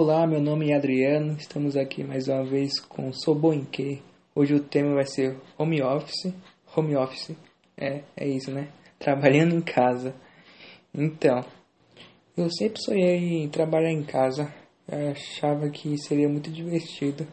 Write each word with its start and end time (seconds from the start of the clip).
Olá, 0.00 0.28
meu 0.28 0.40
nome 0.40 0.70
é 0.70 0.76
Adriano, 0.76 1.32
estamos 1.32 1.76
aqui 1.76 2.04
mais 2.04 2.28
uma 2.28 2.44
vez 2.44 2.78
com 2.78 3.12
Sou 3.12 3.34
Bom 3.34 3.52
em 3.52 3.64
Que. 3.64 4.00
Hoje 4.32 4.54
o 4.54 4.60
tema 4.60 4.94
vai 4.94 5.04
ser 5.04 5.36
home 5.58 5.82
office. 5.82 6.32
Home 6.76 6.94
office, 6.94 7.36
é, 7.76 8.02
é 8.16 8.28
isso, 8.28 8.52
né? 8.52 8.68
Trabalhando 8.96 9.56
em 9.56 9.60
casa. 9.60 10.14
Então, 10.94 11.44
eu 12.36 12.48
sempre 12.48 12.80
sonhei 12.80 13.42
em 13.42 13.48
trabalhar 13.48 13.90
em 13.90 14.04
casa. 14.04 14.54
Eu 14.86 15.10
achava 15.10 15.68
que 15.68 15.98
seria 15.98 16.28
muito 16.28 16.48
divertido. 16.48 17.26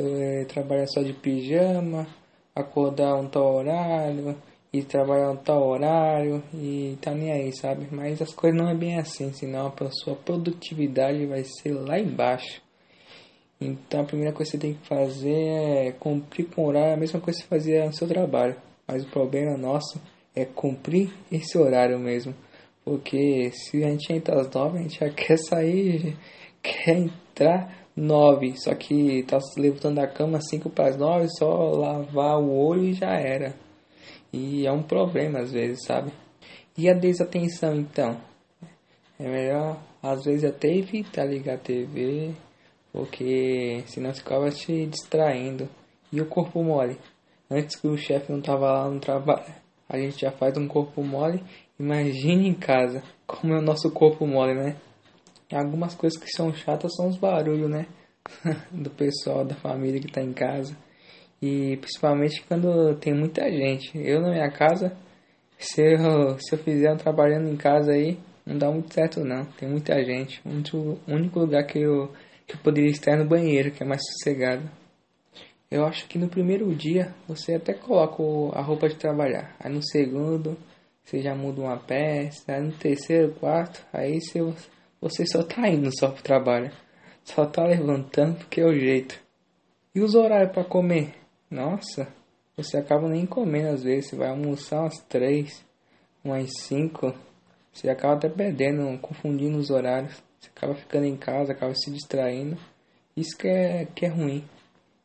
É, 0.00 0.44
trabalhar 0.46 0.88
só 0.88 1.02
de 1.02 1.12
pijama, 1.12 2.08
acordar 2.52 3.14
um 3.14 3.28
tal 3.28 3.54
horário, 3.54 4.36
e 4.72 4.82
trabalhar 4.82 5.30
um 5.30 5.36
tal 5.36 5.68
horário 5.68 6.42
e 6.54 6.96
tá 7.00 7.12
nem 7.12 7.30
aí, 7.30 7.54
sabe? 7.54 7.88
Mas 7.90 8.22
as 8.22 8.32
coisas 8.32 8.58
não 8.58 8.70
é 8.70 8.74
bem 8.74 8.98
assim, 8.98 9.30
senão 9.32 9.66
a 9.66 9.90
sua 9.90 10.16
produtividade 10.16 11.26
vai 11.26 11.44
ser 11.44 11.72
lá 11.72 11.98
embaixo. 11.98 12.62
Então 13.60 14.00
a 14.00 14.04
primeira 14.04 14.32
coisa 14.32 14.50
que 14.50 14.56
você 14.56 14.66
tem 14.66 14.74
que 14.74 14.86
fazer 14.86 15.88
é 15.88 15.92
cumprir 15.92 16.46
com 16.46 16.62
o 16.62 16.66
horário, 16.68 16.94
a 16.94 16.96
mesma 16.96 17.20
coisa 17.20 17.38
que 17.38 17.44
você 17.44 17.48
fazia 17.48 17.84
no 17.84 17.92
seu 17.92 18.08
trabalho. 18.08 18.56
Mas 18.88 19.04
o 19.04 19.10
problema 19.10 19.56
nosso 19.58 20.00
é 20.34 20.44
cumprir 20.44 21.12
esse 21.30 21.56
horário 21.58 21.98
mesmo. 21.98 22.34
Porque 22.84 23.50
se 23.52 23.84
a 23.84 23.90
gente 23.90 24.12
entra 24.12 24.40
às 24.40 24.50
nove, 24.50 24.78
a 24.78 24.82
gente 24.82 24.98
já 24.98 25.08
quer 25.12 25.36
sair, 25.36 26.16
quer 26.62 26.96
entrar 26.96 27.86
nove. 27.94 28.54
Só 28.56 28.74
que 28.74 29.22
tá 29.24 29.38
se 29.38 29.60
levantando 29.60 29.96
da 29.96 30.08
cama 30.08 30.40
cinco 30.40 30.70
para 30.70 30.88
as 30.88 30.96
nove, 30.96 31.28
só 31.38 31.46
lavar 31.72 32.40
o 32.40 32.50
olho 32.50 32.84
e 32.84 32.94
já 32.94 33.12
era. 33.12 33.54
E 34.32 34.66
é 34.66 34.72
um 34.72 34.82
problema 34.82 35.40
às 35.40 35.52
vezes, 35.52 35.84
sabe? 35.84 36.12
E 36.76 36.88
a 36.88 36.94
desatenção 36.94 37.74
então? 37.74 38.18
É 39.18 39.28
melhor 39.28 39.78
às 40.02 40.24
vezes 40.24 40.44
até 40.44 40.68
evitar 40.68 41.24
ligar 41.24 41.54
a 41.54 41.58
TV, 41.58 42.34
porque 42.92 43.84
senão 43.86 44.12
você 44.12 44.20
acaba 44.20 44.50
te 44.50 44.86
distraindo. 44.86 45.68
E 46.10 46.20
o 46.20 46.26
corpo 46.26 46.62
mole? 46.62 46.98
Antes 47.50 47.76
que 47.76 47.86
o 47.86 47.96
chefe 47.96 48.32
não 48.32 48.40
tava 48.40 48.72
lá 48.72 48.88
no 48.88 48.98
trabalho, 48.98 49.54
a 49.88 49.98
gente 49.98 50.20
já 50.20 50.30
faz 50.30 50.56
um 50.56 50.66
corpo 50.66 51.02
mole. 51.02 51.42
Imagine 51.78 52.48
em 52.48 52.54
casa 52.54 53.02
como 53.26 53.54
é 53.54 53.58
o 53.58 53.62
nosso 53.62 53.90
corpo 53.90 54.26
mole, 54.26 54.54
né? 54.54 54.76
Algumas 55.52 55.94
coisas 55.94 56.18
que 56.18 56.30
são 56.30 56.52
chatas 56.54 56.94
são 56.96 57.08
os 57.08 57.18
barulhos, 57.18 57.70
né? 57.70 57.86
Do 58.72 58.88
pessoal, 58.90 59.44
da 59.44 59.54
família 59.54 60.00
que 60.00 60.10
tá 60.10 60.22
em 60.22 60.32
casa. 60.32 60.76
E 61.42 61.76
principalmente 61.78 62.44
quando 62.46 62.94
tem 63.00 63.12
muita 63.12 63.50
gente. 63.50 63.98
Eu 63.98 64.20
na 64.20 64.30
minha 64.30 64.50
casa, 64.52 64.96
se 65.58 65.82
eu, 65.82 66.38
se 66.38 66.54
eu 66.54 66.58
fizer 66.58 66.92
um 66.92 66.96
trabalhando 66.96 67.48
em 67.50 67.56
casa 67.56 67.90
aí, 67.90 68.16
não 68.46 68.56
dá 68.56 68.70
muito 68.70 68.94
certo 68.94 69.24
não. 69.24 69.44
Tem 69.44 69.68
muita 69.68 70.02
gente. 70.04 70.40
O 70.46 71.12
único 71.12 71.40
lugar 71.40 71.66
que 71.66 71.80
eu, 71.80 72.12
que 72.46 72.54
eu 72.54 72.60
poderia 72.60 72.90
estar 72.90 73.12
é 73.12 73.16
no 73.16 73.24
banheiro, 73.24 73.72
que 73.72 73.82
é 73.82 73.86
mais 73.86 74.00
sossegado. 74.04 74.70
Eu 75.68 75.84
acho 75.84 76.06
que 76.06 76.18
no 76.18 76.28
primeiro 76.28 76.72
dia 76.74 77.12
você 77.26 77.54
até 77.54 77.74
coloca 77.74 78.22
a 78.56 78.62
roupa 78.62 78.88
de 78.88 78.94
trabalhar. 78.94 79.56
Aí 79.58 79.72
no 79.72 79.82
segundo 79.82 80.56
você 81.02 81.20
já 81.20 81.34
muda 81.34 81.62
uma 81.62 81.76
peça. 81.76 82.52
Aí 82.52 82.62
no 82.62 82.72
terceiro, 82.72 83.32
quarto, 83.40 83.84
aí 83.92 84.20
você, 84.20 84.40
você 85.00 85.26
só 85.26 85.42
tá 85.42 85.68
indo 85.68 85.90
só 85.98 86.08
pro 86.08 86.22
trabalho. 86.22 86.70
Só 87.24 87.46
tá 87.46 87.64
levantando 87.64 88.36
porque 88.36 88.60
é 88.60 88.66
o 88.66 88.78
jeito. 88.78 89.18
E 89.94 90.00
os 90.00 90.14
horários 90.14 90.52
para 90.52 90.64
comer? 90.64 91.21
Nossa, 91.52 92.08
você 92.56 92.78
acaba 92.78 93.06
nem 93.06 93.26
comendo 93.26 93.68
às 93.68 93.82
vezes. 93.82 94.08
Você 94.08 94.16
vai 94.16 94.30
almoçar 94.30 94.80
umas 94.80 94.98
três, 95.06 95.62
umas 96.24 96.50
cinco. 96.60 97.14
Você 97.70 97.90
acaba 97.90 98.14
até 98.14 98.26
perdendo, 98.26 98.98
confundindo 99.00 99.58
os 99.58 99.68
horários. 99.68 100.14
Você 100.40 100.48
acaba 100.56 100.74
ficando 100.74 101.04
em 101.04 101.14
casa, 101.14 101.52
acaba 101.52 101.74
se 101.74 101.90
distraindo. 101.90 102.56
Isso 103.14 103.36
que 103.36 103.48
é, 103.48 103.86
que 103.94 104.06
é 104.06 104.08
ruim. 104.08 104.42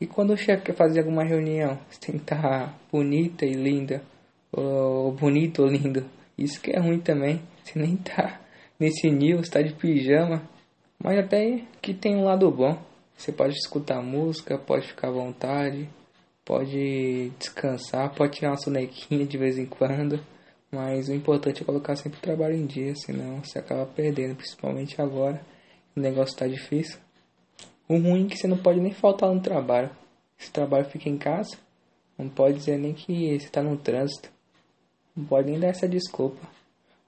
E 0.00 0.06
quando 0.06 0.32
o 0.32 0.36
chefe 0.36 0.64
quer 0.64 0.74
fazer 0.74 0.98
alguma 0.98 1.22
reunião, 1.22 1.78
você 1.88 2.00
tem 2.00 2.16
que 2.16 2.22
estar 2.22 2.76
bonita 2.90 3.46
e 3.46 3.52
linda. 3.52 4.02
Ou 4.50 5.12
bonito 5.12 5.62
ou 5.62 5.68
lindo. 5.68 6.04
Isso 6.36 6.60
que 6.60 6.72
é 6.72 6.80
ruim 6.80 6.98
também. 6.98 7.40
Você 7.62 7.78
nem 7.78 7.96
tá 7.96 8.40
nesse 8.80 9.08
nível, 9.08 9.42
está 9.42 9.62
de 9.62 9.74
pijama. 9.74 10.42
Mas 10.98 11.20
até 11.20 11.62
que 11.80 11.94
tem 11.94 12.16
um 12.16 12.24
lado 12.24 12.50
bom. 12.50 12.76
Você 13.16 13.30
pode 13.30 13.54
escutar 13.54 14.02
música, 14.02 14.58
pode 14.58 14.88
ficar 14.88 15.06
à 15.06 15.12
vontade 15.12 15.88
pode 16.44 17.30
descansar, 17.38 18.14
pode 18.14 18.36
tirar 18.36 18.50
uma 18.50 18.56
sonequinha 18.56 19.26
de 19.26 19.38
vez 19.38 19.58
em 19.58 19.66
quando, 19.66 20.20
mas 20.70 21.08
o 21.08 21.14
importante 21.14 21.62
é 21.62 21.64
colocar 21.64 21.96
sempre 21.96 22.18
o 22.18 22.22
trabalho 22.22 22.54
em 22.54 22.66
dia, 22.66 22.94
senão 22.96 23.42
você 23.44 23.58
acaba 23.58 23.86
perdendo, 23.86 24.36
principalmente 24.36 25.00
agora, 25.00 25.44
o 25.96 26.00
negócio 26.00 26.32
está 26.32 26.46
difícil. 26.46 26.98
O 27.88 27.98
ruim 27.98 28.26
é 28.26 28.28
que 28.28 28.36
você 28.36 28.46
não 28.46 28.56
pode 28.56 28.80
nem 28.80 28.92
faltar 28.92 29.32
no 29.32 29.40
trabalho. 29.40 29.90
Se 30.38 30.48
o 30.48 30.52
trabalho 30.52 30.86
fica 30.86 31.08
em 31.08 31.18
casa, 31.18 31.56
não 32.18 32.28
pode 32.28 32.58
dizer 32.58 32.78
nem 32.78 32.94
que 32.94 33.38
você 33.38 33.46
está 33.46 33.62
no 33.62 33.76
trânsito. 33.76 34.30
Não 35.14 35.24
pode 35.24 35.50
nem 35.50 35.60
dar 35.60 35.68
essa 35.68 35.88
desculpa. 35.88 36.40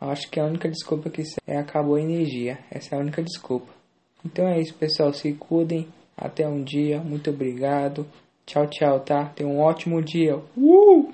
Acho 0.00 0.30
que 0.30 0.40
a 0.40 0.44
única 0.44 0.68
desculpa 0.68 1.10
que 1.10 1.22
é 1.46 1.58
acabou 1.58 1.96
a 1.96 2.00
energia. 2.00 2.58
Essa 2.70 2.94
é 2.94 2.98
a 2.98 3.00
única 3.00 3.22
desculpa. 3.22 3.70
Então 4.24 4.48
é 4.48 4.58
isso, 4.58 4.74
pessoal. 4.74 5.12
Se 5.12 5.32
cuidem. 5.34 5.88
Até 6.16 6.48
um 6.48 6.62
dia. 6.62 7.00
Muito 7.00 7.28
obrigado. 7.30 8.06
Tchau, 8.50 8.66
tchau, 8.66 8.98
tá? 8.98 9.26
Tenha 9.36 9.48
um 9.48 9.60
ótimo 9.60 10.02
dia. 10.02 10.34
Uh! 10.56 11.08